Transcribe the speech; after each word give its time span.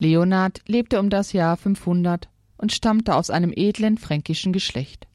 Leonhard 0.00 0.62
lebte 0.66 0.98
um 0.98 1.10
das 1.10 1.34
Jahr 1.34 1.58
500 1.58 2.30
und 2.56 2.72
stammte 2.72 3.14
aus 3.14 3.28
einem 3.28 3.52
edlen 3.54 3.98
fränkischen 3.98 4.50
Geschlecht. 4.50 5.06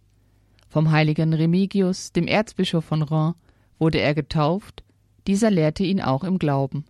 Vom 0.70 0.92
heiligen 0.92 1.34
Remigius, 1.34 2.12
dem 2.12 2.28
Erzbischof 2.28 2.86
von 2.86 3.02
Reims, 3.02 3.36
wurde 3.80 4.00
er 4.00 4.14
getauft, 4.14 4.84
dieser 5.26 5.50
lehrte 5.50 5.84
ihn 5.84 6.02
auch 6.02 6.24
im 6.24 6.38
Glauben. 6.38 6.86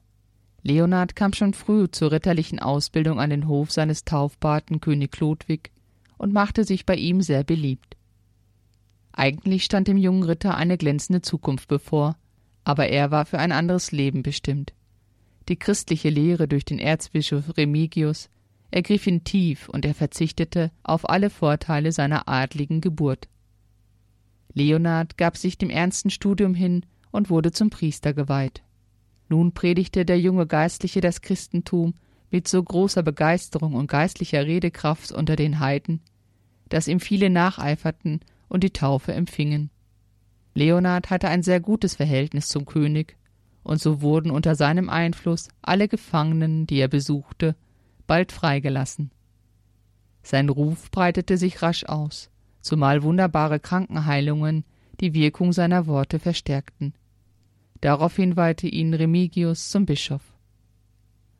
Leonhard 0.61 1.15
kam 1.15 1.31
schon 1.31 1.53
früh 1.53 1.87
zur 1.89 2.11
ritterlichen 2.11 2.59
Ausbildung 2.59 3.21
an 3.21 3.29
den 3.29 3.47
Hof 3.47 3.71
seines 3.71 4.03
Taufpaten 4.03 4.81
König 4.81 5.13
Chlodwig 5.13 5.71
und 6.17 6.33
machte 6.33 6.65
sich 6.65 6.85
bei 6.85 6.95
ihm 6.95 7.21
sehr 7.21 7.45
beliebt. 7.45 7.95
Eigentlich 9.13 9.63
stand 9.63 9.87
dem 9.87 9.95
jungen 9.95 10.23
Ritter 10.23 10.57
eine 10.57 10.77
glänzende 10.77 11.21
Zukunft 11.21 11.69
bevor, 11.69 12.17
aber 12.65 12.89
er 12.89 13.09
war 13.11 13.25
für 13.25 13.39
ein 13.39 13.53
anderes 13.53 13.93
Leben 13.93 14.21
bestimmt. 14.21 14.73
Die 15.47 15.57
christliche 15.57 16.09
Lehre 16.09 16.47
durch 16.47 16.65
den 16.65 16.79
Erzbischof 16.79 17.57
Remigius 17.57 18.29
ergriff 18.71 19.05
ihn 19.07 19.23
tief 19.23 19.69
und 19.69 19.85
er 19.85 19.93
verzichtete 19.93 20.71
auf 20.83 21.07
alle 21.09 21.29
Vorteile 21.29 21.91
seiner 21.91 22.27
adligen 22.27 22.81
Geburt. 22.81 23.27
Leonhard 24.53 25.17
gab 25.17 25.37
sich 25.37 25.57
dem 25.57 25.69
ernsten 25.69 26.09
Studium 26.09 26.55
hin 26.55 26.85
und 27.11 27.29
wurde 27.29 27.51
zum 27.51 27.69
Priester 27.69 28.13
geweiht. 28.13 28.63
Nun 29.29 29.53
predigte 29.53 30.05
der 30.05 30.19
junge 30.19 30.47
Geistliche 30.47 31.01
das 31.01 31.21
Christentum 31.21 31.93
mit 32.31 32.47
so 32.47 32.61
großer 32.61 33.03
Begeisterung 33.03 33.73
und 33.73 33.87
geistlicher 33.87 34.45
Redekraft 34.45 35.11
unter 35.11 35.35
den 35.35 35.59
Heiden, 35.59 36.01
dass 36.69 36.87
ihm 36.87 36.99
viele 36.99 37.29
nacheiferten 37.29 38.21
und 38.47 38.63
die 38.63 38.71
Taufe 38.71 39.13
empfingen. 39.13 39.69
Leonhard 40.53 41.09
hatte 41.09 41.27
ein 41.27 41.43
sehr 41.43 41.59
gutes 41.59 41.95
Verhältnis 41.95 42.47
zum 42.47 42.65
König 42.65 43.17
und 43.65 43.81
so 43.81 44.01
wurden 44.01 44.29
unter 44.29 44.53
seinem 44.53 44.89
Einfluss 44.89 45.49
alle 45.63 45.87
Gefangenen, 45.87 46.67
die 46.67 46.77
er 46.77 46.87
besuchte, 46.87 47.55
bald 48.05 48.31
freigelassen. 48.31 49.09
Sein 50.21 50.49
Ruf 50.49 50.91
breitete 50.91 51.37
sich 51.37 51.63
rasch 51.63 51.83
aus, 51.85 52.29
zumal 52.61 53.01
wunderbare 53.01 53.59
Krankenheilungen 53.59 54.65
die 55.01 55.15
Wirkung 55.15 55.51
seiner 55.51 55.87
Worte 55.87 56.19
verstärkten. 56.19 56.93
Daraufhin 57.81 58.37
weihte 58.37 58.67
ihn 58.67 58.93
Remigius 58.93 59.69
zum 59.69 59.87
Bischof. 59.87 60.21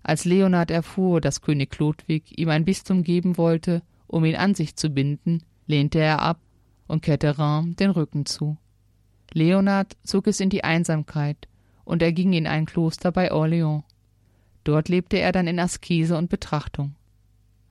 Als 0.02 0.26
Leonhard 0.26 0.72
erfuhr, 0.72 1.22
dass 1.22 1.42
König 1.42 1.70
Chlodwig 1.70 2.38
ihm 2.40 2.50
ein 2.50 2.66
Bistum 2.66 3.04
geben 3.04 3.38
wollte, 3.38 3.84
um 4.08 4.26
ihn 4.26 4.36
an 4.36 4.56
sich 4.56 4.76
zu 4.76 4.90
binden, 4.90 5.44
lehnte 5.68 6.00
er 6.00 6.24
ab 6.24 6.40
und 6.88 7.04
kehrte 7.04 7.38
Reims 7.38 7.76
den 7.76 7.92
Rücken 7.92 8.26
zu. 8.26 8.58
Leonhard 9.32 9.96
zog 10.04 10.26
es 10.26 10.40
in 10.40 10.50
die 10.50 10.64
Einsamkeit 10.64 11.48
und 11.86 12.02
er 12.02 12.12
ging 12.12 12.34
in 12.34 12.48
ein 12.48 12.66
Kloster 12.66 13.12
bei 13.12 13.32
Orléans. 13.32 13.84
Dort 14.64 14.90
lebte 14.90 15.18
er 15.20 15.32
dann 15.32 15.48
in 15.48 15.60
Askese 15.60 16.18
und 16.18 16.30
Betrachtung. 16.30 16.96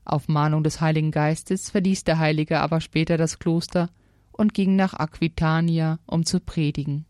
Auf 0.05 0.29
Mahnung 0.29 0.63
des 0.63 0.81
Heiligen 0.81 1.11
Geistes 1.11 1.71
verließ 1.71 2.05
der 2.05 2.19
Heilige 2.19 2.61
aber 2.61 2.81
später 2.81 3.17
das 3.17 3.39
Kloster 3.39 3.91
und 4.33 4.55
ging 4.55 4.77
nach 4.77 4.95
Aquitania, 4.95 5.99
um 6.07 6.25
zu 6.25 6.41
predigen. 6.41 7.07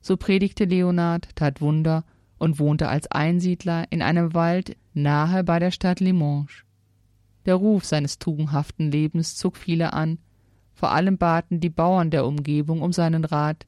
So 0.00 0.16
predigte 0.16 0.64
Leonard, 0.64 1.34
tat 1.36 1.60
Wunder 1.60 2.04
und 2.38 2.58
wohnte 2.58 2.88
als 2.88 3.10
Einsiedler 3.10 3.86
in 3.90 4.02
einem 4.02 4.34
Wald 4.34 4.76
nahe 4.94 5.44
bei 5.44 5.58
der 5.58 5.70
Stadt 5.70 6.00
Limoges. 6.00 6.64
Der 7.46 7.54
Ruf 7.54 7.84
seines 7.84 8.18
tugendhaften 8.18 8.90
Lebens 8.90 9.36
zog 9.36 9.56
viele 9.56 9.92
an, 9.92 10.18
vor 10.74 10.92
allem 10.92 11.18
baten 11.18 11.60
die 11.60 11.70
Bauern 11.70 12.10
der 12.10 12.26
Umgebung 12.26 12.82
um 12.82 12.92
seinen 12.92 13.24
Rat, 13.24 13.66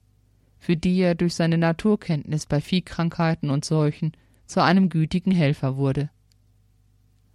für 0.64 0.78
die 0.78 0.98
er 1.00 1.14
durch 1.14 1.34
seine 1.34 1.58
Naturkenntnis 1.58 2.46
bei 2.46 2.58
Viehkrankheiten 2.58 3.50
und 3.50 3.66
Seuchen 3.66 4.12
zu 4.46 4.62
einem 4.62 4.88
gütigen 4.88 5.30
Helfer 5.30 5.76
wurde. 5.76 6.08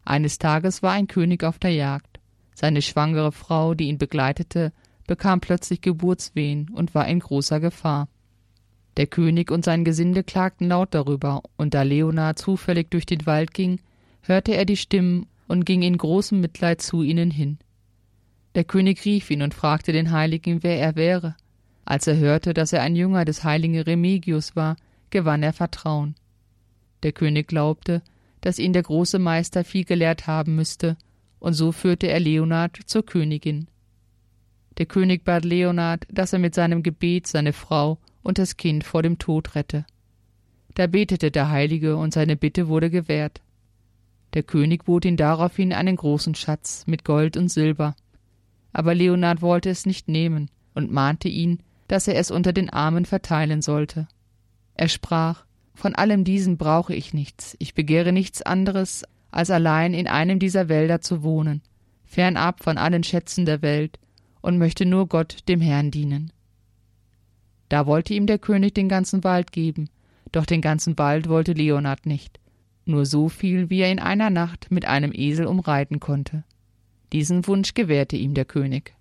Eines 0.03 0.39
Tages 0.39 0.81
war 0.81 0.93
ein 0.93 1.05
König 1.05 1.43
auf 1.43 1.59
der 1.59 1.69
Jagd. 1.69 2.19
Seine 2.55 2.81
schwangere 2.81 3.31
Frau, 3.31 3.75
die 3.75 3.87
ihn 3.87 3.99
begleitete, 3.99 4.73
bekam 5.05 5.41
plötzlich 5.41 5.81
Geburtswehen 5.81 6.69
und 6.69 6.95
war 6.95 7.07
in 7.07 7.19
großer 7.19 7.59
Gefahr. 7.59 8.07
Der 8.97 9.05
König 9.05 9.51
und 9.51 9.63
sein 9.63 9.85
Gesinde 9.85 10.23
klagten 10.23 10.67
laut 10.67 10.95
darüber, 10.95 11.43
und 11.55 11.75
da 11.75 11.83
Leonard 11.83 12.39
zufällig 12.39 12.89
durch 12.89 13.05
den 13.05 13.27
Wald 13.27 13.53
ging, 13.53 13.79
hörte 14.23 14.55
er 14.55 14.65
die 14.65 14.75
Stimmen 14.75 15.27
und 15.47 15.67
ging 15.67 15.83
in 15.83 15.99
großem 15.99 16.41
Mitleid 16.41 16.81
zu 16.81 17.03
ihnen 17.03 17.29
hin. 17.29 17.59
Der 18.55 18.63
König 18.63 19.05
rief 19.05 19.29
ihn 19.29 19.43
und 19.43 19.53
fragte 19.53 19.91
den 19.91 20.09
Heiligen, 20.09 20.63
wer 20.63 20.79
er 20.79 20.95
wäre. 20.95 21.35
Als 21.89 22.05
er 22.05 22.17
hörte, 22.17 22.53
dass 22.53 22.71
er 22.71 22.83
ein 22.83 22.95
Jünger 22.95 23.25
des 23.25 23.43
heiligen 23.43 23.79
Remigius 23.79 24.55
war, 24.55 24.75
gewann 25.09 25.41
er 25.41 25.53
Vertrauen. 25.53 26.13
Der 27.01 27.13
König 27.13 27.47
glaubte, 27.47 28.03
dass 28.41 28.59
ihn 28.59 28.73
der 28.73 28.83
große 28.83 29.17
Meister 29.17 29.63
viel 29.63 29.85
gelehrt 29.85 30.27
haben 30.27 30.55
müsste, 30.55 30.97
und 31.39 31.53
so 31.53 31.71
führte 31.71 32.05
er 32.05 32.19
Leonard 32.19 32.77
zur 32.85 33.03
Königin. 33.03 33.69
Der 34.77 34.85
König 34.85 35.23
bat 35.23 35.43
Leonard, 35.43 36.05
dass 36.11 36.31
er 36.31 36.37
mit 36.37 36.53
seinem 36.53 36.83
Gebet 36.83 37.25
seine 37.25 37.53
Frau 37.53 37.97
und 38.21 38.37
das 38.37 38.55
Kind 38.55 38.83
vor 38.83 39.01
dem 39.01 39.17
Tod 39.17 39.55
rette. 39.55 39.83
Da 40.75 40.85
betete 40.85 41.31
der 41.31 41.49
Heilige, 41.49 41.97
und 41.97 42.13
seine 42.13 42.35
Bitte 42.35 42.67
wurde 42.67 42.91
gewährt. 42.91 43.41
Der 44.35 44.43
König 44.43 44.85
bot 44.85 45.05
ihm 45.05 45.17
daraufhin 45.17 45.73
einen 45.73 45.95
großen 45.95 46.35
Schatz 46.35 46.85
mit 46.85 47.03
Gold 47.03 47.35
und 47.35 47.49
Silber. 47.49 47.95
Aber 48.73 48.93
Leonard 48.93 49.41
wollte 49.41 49.71
es 49.71 49.87
nicht 49.87 50.07
nehmen 50.07 50.51
und 50.75 50.91
mahnte 50.91 51.27
ihn, 51.29 51.63
dass 51.89 52.07
er 52.07 52.15
es 52.15 52.31
unter 52.31 52.53
den 52.53 52.69
Armen 52.69 53.03
verteilen 53.03 53.61
sollte. 53.61 54.07
Er 54.75 54.87
sprach 54.87 55.43
Von 55.73 55.95
allem 55.95 56.23
diesem 56.23 56.57
brauche 56.57 56.93
ich 56.95 57.13
nichts, 57.13 57.57
ich 57.59 57.73
begehre 57.73 58.13
nichts 58.13 58.41
anderes, 58.41 59.03
als 59.31 59.49
allein 59.49 59.93
in 59.93 60.07
einem 60.07 60.39
dieser 60.39 60.69
Wälder 60.69 61.01
zu 61.01 61.23
wohnen, 61.23 61.61
fernab 62.05 62.63
von 62.63 62.77
allen 62.77 63.03
Schätzen 63.03 63.45
der 63.45 63.61
Welt, 63.61 63.99
und 64.41 64.57
möchte 64.57 64.85
nur 64.85 65.07
Gott 65.07 65.39
dem 65.49 65.59
Herrn 65.59 65.91
dienen. 65.91 66.31
Da 67.67 67.85
wollte 67.85 68.13
ihm 68.13 68.25
der 68.25 68.39
König 68.39 68.73
den 68.73 68.87
ganzen 68.87 69.23
Wald 69.23 69.51
geben, 69.51 69.89
doch 70.31 70.45
den 70.45 70.61
ganzen 70.61 70.97
Wald 70.97 71.27
wollte 71.27 71.53
Leonard 71.53 72.05
nicht, 72.05 72.39
nur 72.85 73.05
so 73.05 73.29
viel, 73.29 73.69
wie 73.69 73.79
er 73.79 73.91
in 73.91 73.99
einer 73.99 74.29
Nacht 74.29 74.67
mit 74.69 74.85
einem 74.85 75.11
Esel 75.13 75.47
umreiten 75.47 75.99
konnte. 75.99 76.43
Diesen 77.11 77.47
Wunsch 77.47 77.73
gewährte 77.73 78.15
ihm 78.15 78.35
der 78.35 78.45
König. 78.45 78.93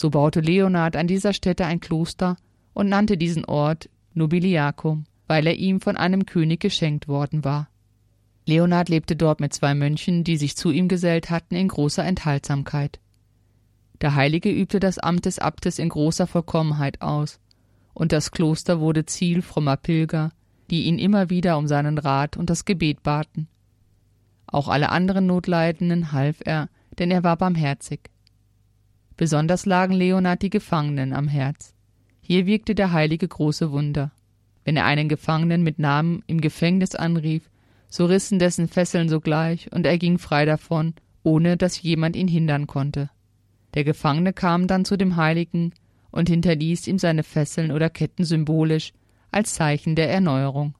So 0.00 0.10
baute 0.10 0.38
Leonard 0.38 0.94
an 0.94 1.08
dieser 1.08 1.32
Stätte 1.32 1.66
ein 1.66 1.80
Kloster 1.80 2.36
und 2.72 2.88
nannte 2.88 3.16
diesen 3.16 3.44
Ort 3.44 3.90
Nobiliacum, 4.14 5.06
weil 5.26 5.48
er 5.48 5.56
ihm 5.56 5.80
von 5.80 5.96
einem 5.96 6.24
König 6.24 6.60
geschenkt 6.60 7.08
worden 7.08 7.42
war. 7.42 7.68
Leonard 8.46 8.88
lebte 8.88 9.16
dort 9.16 9.40
mit 9.40 9.52
zwei 9.52 9.74
Mönchen, 9.74 10.22
die 10.22 10.36
sich 10.36 10.56
zu 10.56 10.70
ihm 10.70 10.86
gesellt 10.86 11.30
hatten, 11.30 11.56
in 11.56 11.66
großer 11.66 12.04
Enthaltsamkeit. 12.04 13.00
Der 14.00 14.14
Heilige 14.14 14.52
übte 14.52 14.78
das 14.78 15.00
Amt 15.00 15.24
des 15.24 15.40
Abtes 15.40 15.80
in 15.80 15.88
großer 15.88 16.28
Vollkommenheit 16.28 17.02
aus, 17.02 17.40
und 17.92 18.12
das 18.12 18.30
Kloster 18.30 18.78
wurde 18.78 19.04
Ziel 19.04 19.42
frommer 19.42 19.76
Pilger, 19.76 20.30
die 20.70 20.84
ihn 20.84 21.00
immer 21.00 21.28
wieder 21.28 21.58
um 21.58 21.66
seinen 21.66 21.98
Rat 21.98 22.36
und 22.36 22.50
das 22.50 22.64
Gebet 22.64 23.02
baten. 23.02 23.48
Auch 24.46 24.68
alle 24.68 24.90
anderen 24.90 25.26
Notleidenden 25.26 26.12
half 26.12 26.36
er, 26.44 26.68
denn 27.00 27.10
er 27.10 27.24
war 27.24 27.36
barmherzig. 27.36 28.10
Besonders 29.18 29.66
lagen 29.66 29.94
Leonard 29.94 30.42
die 30.42 30.48
Gefangenen 30.48 31.12
am 31.12 31.26
Herz. 31.26 31.74
Hier 32.22 32.46
wirkte 32.46 32.76
der 32.76 32.92
Heilige 32.92 33.26
große 33.26 33.72
Wunder. 33.72 34.12
Wenn 34.64 34.76
er 34.76 34.84
einen 34.84 35.08
Gefangenen 35.08 35.64
mit 35.64 35.80
Namen 35.80 36.22
im 36.28 36.40
Gefängnis 36.40 36.94
anrief, 36.94 37.50
so 37.88 38.06
rissen 38.06 38.38
dessen 38.38 38.68
Fesseln 38.68 39.08
sogleich, 39.08 39.72
und 39.72 39.86
er 39.86 39.98
ging 39.98 40.18
frei 40.18 40.44
davon, 40.44 40.94
ohne 41.24 41.56
dass 41.56 41.82
jemand 41.82 42.14
ihn 42.14 42.28
hindern 42.28 42.68
konnte. 42.68 43.10
Der 43.74 43.82
Gefangene 43.82 44.32
kam 44.32 44.68
dann 44.68 44.84
zu 44.84 44.96
dem 44.96 45.16
Heiligen 45.16 45.72
und 46.12 46.28
hinterließ 46.28 46.86
ihm 46.86 47.00
seine 47.00 47.24
Fesseln 47.24 47.72
oder 47.72 47.90
Ketten 47.90 48.24
symbolisch 48.24 48.92
als 49.32 49.54
Zeichen 49.54 49.96
der 49.96 50.10
Erneuerung. 50.10 50.76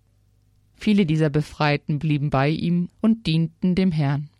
Viele 0.76 1.06
dieser 1.06 1.28
Befreiten 1.28 1.98
blieben 1.98 2.30
bei 2.30 2.50
ihm 2.50 2.88
und 3.00 3.26
dienten 3.26 3.74
dem 3.74 3.90
Herrn. 3.90 4.30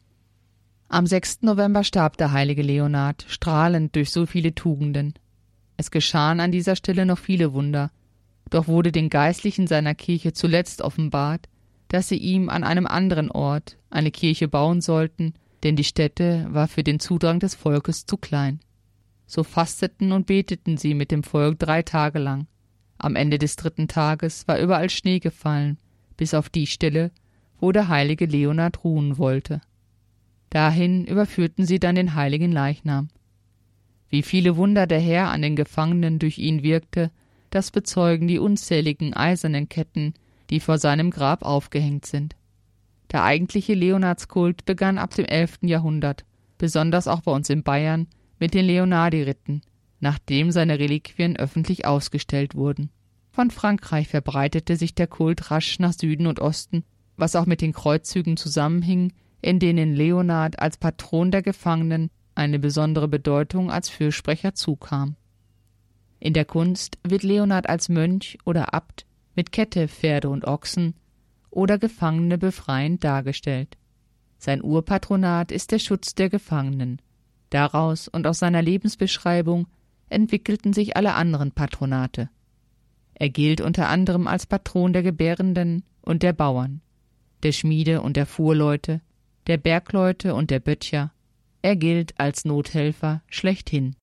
Am 0.91 1.07
6. 1.07 1.43
November 1.43 1.85
starb 1.85 2.17
der 2.17 2.33
heilige 2.33 2.63
Leonard, 2.63 3.27
strahlend 3.29 3.95
durch 3.95 4.11
so 4.11 4.25
viele 4.25 4.55
Tugenden. 4.55 5.13
Es 5.77 5.91
geschahen 5.91 6.41
an 6.41 6.51
dieser 6.51 6.77
Stelle 6.77 7.05
noch 7.05 7.19
viele 7.19 7.53
Wunder, 7.53 7.91
doch 8.49 8.69
wurde 8.69 8.91
den 8.91 9.11
Geistlichen 9.11 9.67
seiner 9.67 9.95
Kirche 9.95 10.33
zuletzt 10.33 10.81
offenbart, 10.81 11.47
dass 11.89 12.09
sie 12.09 12.17
ihm 12.17 12.49
an 12.49 12.65
einem 12.65 12.87
anderen 12.87 13.31
Ort 13.31 13.77
eine 13.91 14.11
Kirche 14.11 14.49
bauen 14.49 14.81
sollten, 14.81 15.35
denn 15.63 15.77
die 15.77 15.85
Stätte 15.85 16.47
war 16.49 16.69
für 16.69 16.85
den 16.85 17.01
Zudrang 17.01 17.39
des 17.39 17.55
Volkes 17.55 18.07
zu 18.07 18.17
klein. 18.17 18.61
So 19.27 19.45
fasteten 19.45 20.11
und 20.11 20.27
beteten 20.27 20.79
sie 20.79 20.95
mit 20.95 21.11
dem 21.11 21.23
Volk 21.23 21.59
drei 21.59 21.83
Tage 21.83 22.19
lang. 22.19 22.47
Am 22.97 23.15
Ende 23.15 23.37
des 23.37 23.57
dritten 23.57 23.89
Tages 23.89 24.49
war 24.49 24.59
überall 24.59 24.89
Schnee 24.89 25.19
gefallen, 25.19 25.77
bis 26.17 26.33
auf 26.33 26.49
die 26.49 26.67
Stelle, 26.67 27.11
wo 27.61 27.73
der 27.73 27.89
heilige 27.89 28.25
Leonard 28.25 28.85
ruhen 28.85 29.19
wollte. 29.19 29.61
Dahin 30.51 31.05
überführten 31.05 31.67
sie 31.67 31.79
dann 31.79 31.95
den 31.95 32.15
heiligen 32.15 32.53
Leichnam. 32.53 33.09
Wie 34.09 34.23
viele 34.23 34.57
Wunder 34.57 34.87
der 34.87 35.01
Herr 35.01 35.29
an 35.29 35.43
den 35.43 35.57
Gefangenen 35.57 36.19
durch 36.19 36.39
ihn 36.39 36.63
wirkte, 36.63 37.11
das 37.51 37.71
bezeugen 37.71 38.29
die 38.29 38.39
unzähligen 38.39 39.15
eisernen 39.15 39.69
Ketten, 39.69 40.15
die 40.51 40.61
vor 40.61 40.79
seinem 40.79 41.11
Grab 41.11 41.43
aufgehängt 41.43 42.07
sind. 42.07 42.37
Der 43.13 43.25
eigentliche 43.25 43.75
Leonardskult 43.75 44.65
begann 44.65 44.99
ab 44.99 45.15
dem 45.15 45.25
11. 45.25 45.61
Jahrhundert, 45.63 46.25
besonders 46.59 47.09
auch 47.09 47.23
bei 47.23 47.33
uns 47.33 47.49
in 47.51 47.63
Bayern, 47.63 48.07
mit 48.39 48.55
den 48.55 48.67
Leonardi-Ritten, 48.67 49.63
nachdem 50.01 50.51
seine 50.53 50.79
Reliquien 50.79 51.37
öffentlich 51.37 51.87
ausgestellt 51.87 52.55
wurden. 52.55 52.91
Von 53.31 53.51
Frankreich 53.51 54.09
verbreitete 54.09 54.77
sich 54.77 54.95
der 54.95 55.07
Kult 55.07 55.51
rasch 55.51 55.79
nach 55.79 55.93
Süden 55.93 56.27
und 56.27 56.41
Osten, 56.41 56.85
was 57.17 57.37
auch 57.37 57.47
mit 57.47 57.61
den 57.61 57.73
Kreuzzügen 57.73 58.37
zusammenhing, 58.37 59.13
in 59.41 59.59
denen 59.59 59.95
Leonard 59.95 60.59
als 60.59 60.77
Patron 60.77 61.31
der 61.31 61.43
Gefangenen 61.43 62.11
eine 62.35 62.59
besondere 62.59 63.09
Bedeutung 63.09 63.71
als 63.71 63.89
Fürsprecher 63.89 64.55
zukam. 64.55 65.17
In 66.21 66.33
der 66.33 66.45
Kunst 66.45 66.99
wird 67.07 67.23
Leonard 67.23 67.69
als 67.69 67.89
Mönch 67.89 68.39
oder 68.45 68.75
Abt 68.75 69.07
mit 69.35 69.53
Kette, 69.53 69.89
Pferde 69.89 70.31
und 70.31 70.47
Ochsen 70.47 70.95
oder 71.51 71.79
Gefangene 71.79 72.39
befreiend 72.39 73.05
dargestellt. 73.05 73.77
Sein 74.39 74.63
Urpatronat 74.63 75.53
ist 75.53 75.73
der 75.73 75.79
Schutz 75.79 76.15
der 76.15 76.29
Gefangenen. 76.29 77.01
Daraus 77.51 78.09
und 78.09 78.27
aus 78.27 78.39
seiner 78.39 78.63
Lebensbeschreibung 78.63 79.67
entwickelten 80.09 80.73
sich 80.73 80.97
alle 80.97 81.15
anderen 81.15 81.53
Patronate. 81.53 82.31
Er 83.15 83.31
gilt 83.31 83.61
unter 83.61 83.89
anderem 83.89 84.27
als 84.27 84.47
Patron 84.47 84.93
der 84.93 85.03
Gebärenden 85.03 85.83
und 86.03 86.23
der 86.23 86.33
Bauern, 86.33 86.81
der 87.43 87.53
Schmiede 87.53 88.01
und 88.01 88.17
der 88.17 88.27
Fuhrleute, 88.27 89.01
der 89.49 89.57
Bergleute 89.57 90.35
und 90.35 90.51
der 90.51 90.61
Böttcher. 90.61 91.11
Er 91.63 91.75
gilt 91.75 92.21
als 92.21 92.45
Nothelfer 92.45 93.23
schlechthin. 93.29 93.97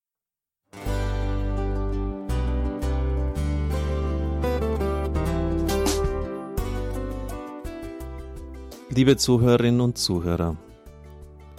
Liebe 8.90 9.18
Zuhörerinnen 9.18 9.82
und 9.82 9.98
Zuhörer, 9.98 10.58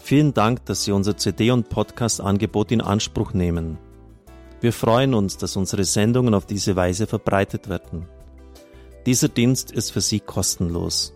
vielen 0.03 0.35
Dank, 0.35 0.65
dass 0.65 0.85
Sie 0.85 0.93
unser 0.93 1.17
CD- 1.17 1.51
und 1.51 1.69
Podcast-Angebot 1.69 2.73
in 2.73 2.81
Anspruch 2.81 3.35
nehmen. 3.35 3.79
Wir 4.61 4.73
freuen 4.73 5.15
uns, 5.15 5.37
dass 5.37 5.55
unsere 5.55 5.85
Sendungen 5.85 6.35
auf 6.35 6.47
diese 6.47 6.77
Weise 6.77 7.07
verbreitet 7.07 7.69
werden. 7.69 8.07
Dieser 9.05 9.29
Dienst 9.29 9.71
ist 9.71 9.93
für 9.93 10.01
Sie 10.01 10.19
kostenlos. 10.19 11.16